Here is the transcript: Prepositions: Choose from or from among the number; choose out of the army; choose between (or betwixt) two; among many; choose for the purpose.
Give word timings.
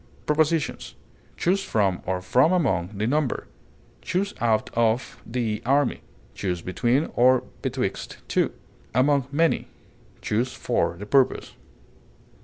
Prepositions: 0.25 0.95
Choose 1.37 1.63
from 1.63 2.01
or 2.07 2.23
from 2.23 2.51
among 2.51 2.97
the 2.97 3.05
number; 3.05 3.45
choose 4.01 4.33
out 4.41 4.71
of 4.73 5.21
the 5.27 5.61
army; 5.63 6.01
choose 6.33 6.63
between 6.63 7.11
(or 7.13 7.43
betwixt) 7.61 8.17
two; 8.27 8.49
among 8.95 9.27
many; 9.31 9.67
choose 10.19 10.53
for 10.53 10.95
the 10.97 11.05
purpose. 11.05 11.53